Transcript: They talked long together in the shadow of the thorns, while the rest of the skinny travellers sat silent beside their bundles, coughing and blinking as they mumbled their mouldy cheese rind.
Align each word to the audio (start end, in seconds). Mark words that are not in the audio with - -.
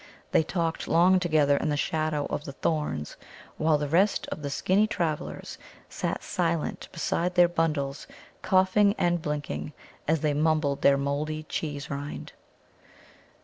They 0.31 0.41
talked 0.41 0.87
long 0.87 1.19
together 1.19 1.57
in 1.57 1.69
the 1.69 1.77
shadow 1.77 2.25
of 2.31 2.45
the 2.45 2.53
thorns, 2.53 3.17
while 3.57 3.77
the 3.77 3.87
rest 3.87 4.25
of 4.29 4.41
the 4.41 4.49
skinny 4.49 4.87
travellers 4.87 5.59
sat 5.89 6.23
silent 6.23 6.87
beside 6.91 7.35
their 7.35 7.47
bundles, 7.47 8.07
coughing 8.41 8.95
and 8.97 9.21
blinking 9.21 9.73
as 10.07 10.21
they 10.21 10.33
mumbled 10.33 10.81
their 10.81 10.97
mouldy 10.97 11.43
cheese 11.43 11.91
rind. 11.91 12.33